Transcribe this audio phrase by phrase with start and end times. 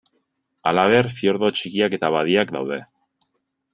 [0.69, 2.81] Halaber fiordo txikiak eta badiak daude.